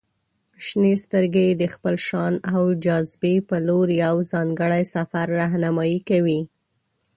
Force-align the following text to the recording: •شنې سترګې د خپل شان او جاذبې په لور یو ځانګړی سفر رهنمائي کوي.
•شنې 0.65 0.93
سترګې 1.03 1.47
د 1.61 1.63
خپل 1.73 1.95
شان 2.07 2.33
او 2.53 2.63
جاذبې 2.85 3.35
په 3.49 3.55
لور 3.67 3.87
یو 4.03 4.15
ځانګړی 4.31 4.83
سفر 4.95 5.25
رهنمائي 5.41 5.99
کوي. 6.09 6.41